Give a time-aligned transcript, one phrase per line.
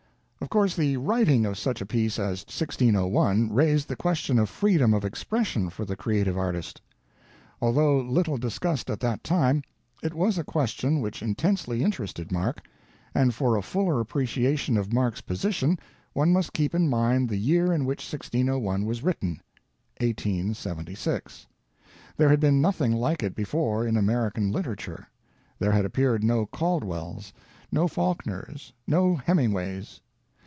[0.43, 4.91] Of course, the writing of such a piece as 1601 raised the question of freedom
[4.91, 6.81] of expression for the creative artist.
[7.61, 9.61] Although little discussed at that time,
[10.01, 12.65] it was a question which intensely interested Mark,
[13.13, 15.77] and for a fuller appreciation of Mark's position
[16.13, 19.41] one must keep in mind the year in which 1601 was written,
[19.99, 21.45] 1876.
[22.17, 25.07] There had been nothing like it before in American literature;
[25.59, 27.31] there had appeared no Caldwells,
[27.71, 30.01] no Faulkners, no Hemingways.